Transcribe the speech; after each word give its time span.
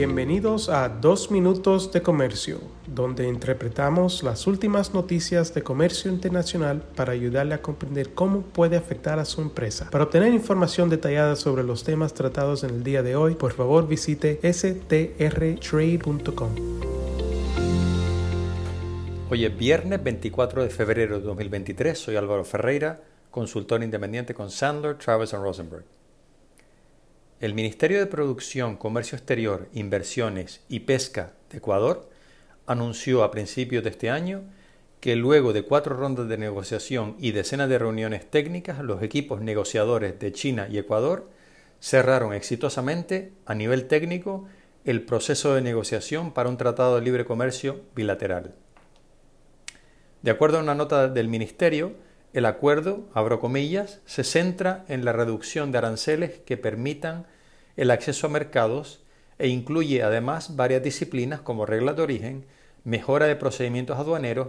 Bienvenidos 0.00 0.70
a 0.70 0.88
Dos 0.88 1.30
Minutos 1.30 1.92
de 1.92 2.00
Comercio, 2.00 2.58
donde 2.86 3.28
interpretamos 3.28 4.22
las 4.22 4.46
últimas 4.46 4.94
noticias 4.94 5.52
de 5.52 5.62
comercio 5.62 6.10
internacional 6.10 6.80
para 6.96 7.12
ayudarle 7.12 7.52
a 7.52 7.60
comprender 7.60 8.14
cómo 8.14 8.40
puede 8.40 8.78
afectar 8.78 9.18
a 9.18 9.26
su 9.26 9.42
empresa. 9.42 9.90
Para 9.90 10.04
obtener 10.04 10.32
información 10.32 10.88
detallada 10.88 11.36
sobre 11.36 11.64
los 11.64 11.84
temas 11.84 12.14
tratados 12.14 12.64
en 12.64 12.70
el 12.70 12.82
día 12.82 13.02
de 13.02 13.14
hoy, 13.14 13.34
por 13.34 13.52
favor 13.52 13.86
visite 13.86 14.40
strtrade.com. 14.42 15.10
Hoy 19.28 19.44
es 19.44 19.54
viernes 19.54 20.02
24 20.02 20.62
de 20.62 20.70
febrero 20.70 21.18
de 21.18 21.26
2023. 21.26 21.98
Soy 21.98 22.16
Álvaro 22.16 22.44
Ferreira, 22.44 23.02
consultor 23.30 23.82
independiente 23.82 24.32
con 24.32 24.50
Sandler, 24.50 24.96
Travis 24.96 25.32
Rosenberg. 25.32 25.84
El 27.40 27.54
Ministerio 27.54 27.98
de 27.98 28.06
Producción, 28.06 28.76
Comercio 28.76 29.16
Exterior, 29.16 29.66
Inversiones 29.72 30.60
y 30.68 30.80
Pesca 30.80 31.32
de 31.48 31.56
Ecuador 31.56 32.10
anunció 32.66 33.24
a 33.24 33.30
principios 33.30 33.82
de 33.82 33.88
este 33.88 34.10
año 34.10 34.42
que 35.00 35.16
luego 35.16 35.54
de 35.54 35.62
cuatro 35.62 35.96
rondas 35.96 36.28
de 36.28 36.36
negociación 36.36 37.16
y 37.18 37.32
decenas 37.32 37.70
de 37.70 37.78
reuniones 37.78 38.30
técnicas, 38.30 38.80
los 38.80 39.02
equipos 39.02 39.40
negociadores 39.40 40.18
de 40.18 40.32
China 40.32 40.68
y 40.70 40.76
Ecuador 40.76 41.30
cerraron 41.80 42.34
exitosamente 42.34 43.32
a 43.46 43.54
nivel 43.54 43.86
técnico 43.86 44.44
el 44.84 45.00
proceso 45.06 45.54
de 45.54 45.62
negociación 45.62 46.34
para 46.34 46.50
un 46.50 46.58
tratado 46.58 46.96
de 46.96 47.02
libre 47.02 47.24
comercio 47.24 47.80
bilateral. 47.96 48.54
De 50.20 50.30
acuerdo 50.30 50.58
a 50.58 50.62
una 50.62 50.74
nota 50.74 51.08
del 51.08 51.28
Ministerio, 51.28 51.94
el 52.32 52.46
acuerdo, 52.46 53.08
abro 53.12 53.40
comillas, 53.40 54.00
se 54.06 54.22
centra 54.22 54.84
en 54.88 55.04
la 55.04 55.12
reducción 55.12 55.72
de 55.72 55.78
aranceles 55.78 56.38
que 56.46 56.56
permitan 56.56 57.26
el 57.76 57.90
acceso 57.90 58.26
a 58.26 58.30
mercados 58.30 59.02
e 59.38 59.48
incluye 59.48 60.02
además 60.02 60.54
varias 60.54 60.82
disciplinas 60.82 61.40
como 61.40 61.66
reglas 61.66 61.96
de 61.96 62.02
origen, 62.02 62.46
mejora 62.84 63.26
de 63.26 63.36
procedimientos 63.36 63.98
aduaneros 63.98 64.48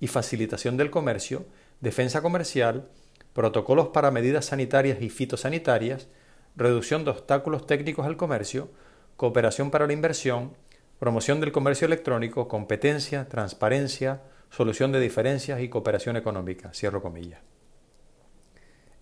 y 0.00 0.08
facilitación 0.08 0.76
del 0.76 0.90
comercio, 0.90 1.46
defensa 1.80 2.20
comercial, 2.22 2.88
protocolos 3.32 3.88
para 3.88 4.10
medidas 4.10 4.46
sanitarias 4.46 5.00
y 5.00 5.08
fitosanitarias, 5.08 6.08
reducción 6.56 7.04
de 7.04 7.12
obstáculos 7.12 7.66
técnicos 7.66 8.04
al 8.04 8.16
comercio, 8.16 8.68
cooperación 9.16 9.70
para 9.70 9.86
la 9.86 9.92
inversión, 9.92 10.52
promoción 10.98 11.40
del 11.40 11.52
comercio 11.52 11.86
electrónico, 11.86 12.46
competencia, 12.46 13.28
transparencia, 13.28 14.22
solución 14.52 14.92
de 14.92 15.00
diferencias 15.00 15.60
y 15.60 15.68
cooperación 15.68 16.16
económica. 16.16 16.72
Cierro 16.74 17.02
comillas. 17.02 17.40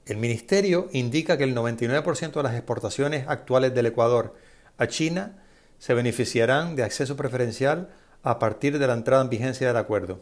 El 0.06 0.16
Ministerio 0.16 0.88
indica 0.92 1.36
que 1.36 1.44
el 1.44 1.56
99% 1.56 2.32
de 2.32 2.42
las 2.42 2.54
exportaciones 2.54 3.26
actuales 3.28 3.74
del 3.74 3.86
Ecuador 3.86 4.34
a 4.78 4.86
China 4.86 5.42
se 5.78 5.94
beneficiarán 5.94 6.76
de 6.76 6.84
acceso 6.84 7.16
preferencial 7.16 7.90
a 8.22 8.38
partir 8.38 8.78
de 8.78 8.86
la 8.86 8.92
entrada 8.92 9.22
en 9.22 9.30
vigencia 9.30 9.66
del 9.66 9.76
acuerdo. 9.76 10.20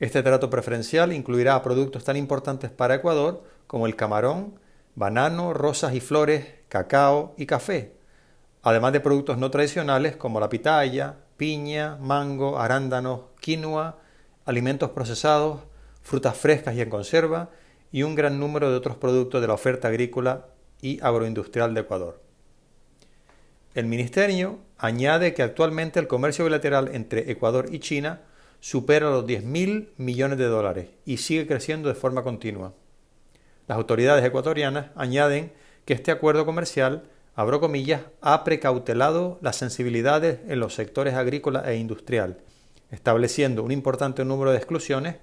Este 0.00 0.22
trato 0.22 0.50
preferencial 0.50 1.12
incluirá 1.12 1.62
productos 1.62 2.04
tan 2.04 2.16
importantes 2.16 2.70
para 2.70 2.96
Ecuador 2.96 3.42
como 3.66 3.86
el 3.86 3.96
camarón, 3.96 4.58
banano, 4.94 5.54
rosas 5.54 5.94
y 5.94 6.00
flores, 6.00 6.46
cacao 6.68 7.34
y 7.38 7.46
café, 7.46 7.94
además 8.62 8.92
de 8.92 9.00
productos 9.00 9.38
no 9.38 9.50
tradicionales 9.50 10.16
como 10.16 10.40
la 10.40 10.48
pitaya, 10.48 11.16
piña, 11.36 11.96
mango, 11.96 12.58
arándanos, 12.58 13.33
quinoa, 13.44 13.98
alimentos 14.46 14.90
procesados, 14.90 15.60
frutas 16.02 16.34
frescas 16.34 16.74
y 16.74 16.80
en 16.80 16.88
conserva, 16.88 17.50
y 17.92 18.02
un 18.02 18.14
gran 18.14 18.40
número 18.40 18.70
de 18.70 18.76
otros 18.76 18.96
productos 18.96 19.42
de 19.42 19.46
la 19.46 19.52
oferta 19.52 19.88
agrícola 19.88 20.46
y 20.80 20.98
agroindustrial 21.02 21.74
de 21.74 21.82
Ecuador. 21.82 22.22
El 23.74 23.84
Ministerio 23.84 24.60
añade 24.78 25.34
que 25.34 25.42
actualmente 25.42 26.00
el 26.00 26.06
comercio 26.06 26.46
bilateral 26.46 26.90
entre 26.94 27.30
Ecuador 27.30 27.66
y 27.70 27.80
China 27.80 28.22
supera 28.60 29.10
los 29.10 29.26
10.000 29.26 29.90
millones 29.98 30.38
de 30.38 30.46
dólares 30.46 30.88
y 31.04 31.18
sigue 31.18 31.46
creciendo 31.46 31.90
de 31.90 31.94
forma 31.94 32.22
continua. 32.22 32.72
Las 33.66 33.76
autoridades 33.76 34.24
ecuatorianas 34.24 34.86
añaden 34.96 35.52
que 35.84 35.92
este 35.92 36.10
acuerdo 36.10 36.46
comercial 36.46 37.04
abro 37.34 37.60
comillas, 37.60 38.02
ha 38.20 38.44
precautelado 38.44 39.38
las 39.42 39.56
sensibilidades 39.56 40.38
en 40.46 40.60
los 40.60 40.74
sectores 40.74 41.14
agrícola 41.14 41.62
e 41.70 41.76
industrial, 41.76 42.38
estableciendo 42.94 43.62
un 43.62 43.72
importante 43.72 44.24
número 44.24 44.50
de 44.52 44.56
exclusiones, 44.56 45.16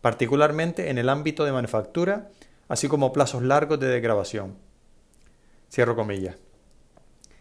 particularmente 0.00 0.90
en 0.90 0.98
el 0.98 1.08
ámbito 1.08 1.44
de 1.44 1.52
manufactura, 1.52 2.28
así 2.68 2.88
como 2.88 3.12
plazos 3.12 3.42
largos 3.42 3.80
de 3.80 3.88
degradación. 3.88 4.56
Cierro 5.70 5.96
comillas. 5.96 6.36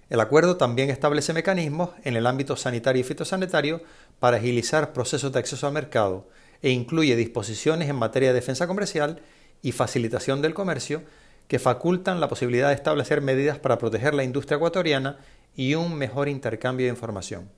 El 0.09 0.19
acuerdo 0.19 0.57
también 0.57 0.89
establece 0.89 1.33
mecanismos 1.33 1.89
en 2.03 2.15
el 2.15 2.27
ámbito 2.27 2.55
sanitario 2.55 3.01
y 3.01 3.03
fitosanitario 3.03 3.81
para 4.19 4.37
agilizar 4.37 4.93
procesos 4.93 5.31
de 5.31 5.39
acceso 5.39 5.67
al 5.67 5.73
mercado 5.73 6.27
e 6.61 6.69
incluye 6.69 7.15
disposiciones 7.15 7.89
en 7.89 7.95
materia 7.95 8.29
de 8.29 8.35
defensa 8.35 8.67
comercial 8.67 9.21
y 9.61 9.71
facilitación 9.71 10.41
del 10.41 10.53
comercio 10.53 11.03
que 11.47 11.59
facultan 11.59 12.19
la 12.19 12.27
posibilidad 12.27 12.69
de 12.69 12.75
establecer 12.75 13.21
medidas 13.21 13.59
para 13.59 13.77
proteger 13.77 14.13
la 14.13 14.23
industria 14.23 14.57
ecuatoriana 14.57 15.17
y 15.55 15.75
un 15.75 15.95
mejor 15.95 16.27
intercambio 16.27 16.85
de 16.85 16.91
información. 16.91 17.49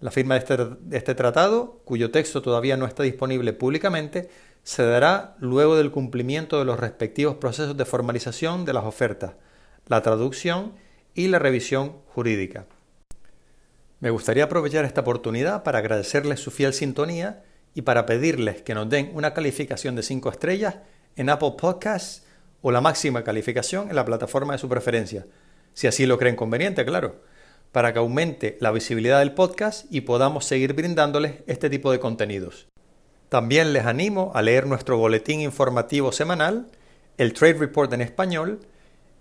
La 0.00 0.10
firma 0.10 0.34
de 0.34 0.40
este, 0.40 0.56
de 0.56 0.96
este, 0.96 1.14
tratado, 1.14 1.82
cuyo 1.84 2.10
texto 2.10 2.40
todavía 2.40 2.76
no 2.76 2.86
está 2.86 3.02
disponible 3.02 3.52
públicamente, 3.52 4.30
se 4.62 4.82
dará 4.82 5.36
luego 5.38 5.76
del 5.76 5.90
cumplimiento 5.90 6.58
de 6.58 6.64
los 6.64 6.80
respectivos 6.80 7.36
procesos 7.36 7.76
de 7.76 7.84
formalización 7.84 8.64
de 8.64 8.72
las 8.72 8.84
ofertas, 8.84 9.34
la 9.86 10.02
traducción 10.02 10.72
y 11.14 11.28
la 11.28 11.38
revisión 11.38 11.96
jurídica. 12.06 12.66
Me 14.00 14.10
gustaría 14.10 14.44
aprovechar 14.44 14.86
esta 14.86 15.02
oportunidad 15.02 15.62
para 15.62 15.80
agradecerles 15.80 16.40
su 16.40 16.50
fiel 16.50 16.72
sintonía 16.72 17.42
y 17.74 17.82
para 17.82 18.06
pedirles 18.06 18.62
que 18.62 18.74
nos 18.74 18.88
den 18.88 19.10
una 19.14 19.34
calificación 19.34 19.96
de 19.96 20.02
5 20.02 20.30
estrellas 20.30 20.76
en 21.16 21.28
Apple 21.28 21.54
Podcasts 21.58 22.24
o 22.62 22.70
la 22.70 22.80
máxima 22.80 23.22
calificación 23.22 23.90
en 23.90 23.96
la 23.96 24.04
plataforma 24.04 24.54
de 24.54 24.58
su 24.58 24.68
preferencia, 24.68 25.26
si 25.74 25.86
así 25.86 26.06
lo 26.06 26.18
creen 26.18 26.36
conveniente, 26.36 26.84
claro, 26.84 27.20
para 27.72 27.92
que 27.92 27.98
aumente 27.98 28.56
la 28.60 28.72
visibilidad 28.72 29.18
del 29.18 29.32
podcast 29.32 29.86
y 29.90 30.02
podamos 30.02 30.44
seguir 30.44 30.72
brindándoles 30.72 31.34
este 31.46 31.70
tipo 31.70 31.92
de 31.92 32.00
contenidos. 32.00 32.68
También 33.28 33.72
les 33.72 33.86
animo 33.86 34.32
a 34.34 34.42
leer 34.42 34.66
nuestro 34.66 34.98
boletín 34.98 35.40
informativo 35.40 36.10
semanal, 36.10 36.66
el 37.16 37.32
Trade 37.32 37.54
Report 37.54 37.92
en 37.92 38.00
español, 38.00 38.60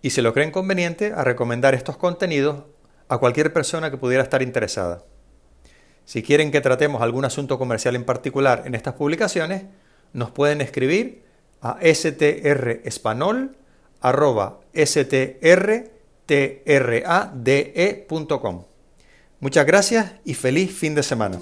y 0.01 0.09
si 0.09 0.21
lo 0.21 0.33
creen 0.33 0.51
conveniente, 0.51 1.13
a 1.13 1.23
recomendar 1.23 1.75
estos 1.75 1.97
contenidos 1.97 2.63
a 3.07 3.17
cualquier 3.17 3.53
persona 3.53 3.91
que 3.91 3.97
pudiera 3.97 4.23
estar 4.23 4.41
interesada. 4.41 5.03
Si 6.05 6.23
quieren 6.23 6.49
que 6.49 6.61
tratemos 6.61 7.03
algún 7.03 7.25
asunto 7.25 7.59
comercial 7.59 7.95
en 7.95 8.03
particular 8.03 8.63
en 8.65 8.73
estas 8.73 8.95
publicaciones, 8.95 9.65
nos 10.13 10.31
pueden 10.31 10.61
escribir 10.61 11.23
a 11.61 11.77
strrespanol.strtrade.com. 16.29 18.63
Muchas 19.39 19.65
gracias 19.65 20.11
y 20.25 20.33
feliz 20.33 20.71
fin 20.71 20.95
de 20.95 21.03
semana. 21.03 21.39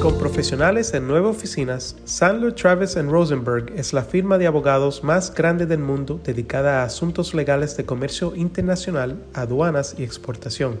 Con 0.00 0.16
profesionales 0.16 0.94
en 0.94 1.06
nueve 1.06 1.26
oficinas, 1.26 1.96
Sandler 2.04 2.54
Travis 2.54 2.96
Rosenberg 2.96 3.70
es 3.76 3.92
la 3.92 4.02
firma 4.02 4.38
de 4.38 4.46
abogados 4.46 5.04
más 5.04 5.34
grande 5.34 5.66
del 5.66 5.80
mundo 5.80 6.18
dedicada 6.24 6.80
a 6.80 6.84
asuntos 6.84 7.34
legales 7.34 7.76
de 7.76 7.84
comercio 7.84 8.34
internacional, 8.34 9.22
aduanas 9.34 9.96
y 9.98 10.04
exportación. 10.04 10.80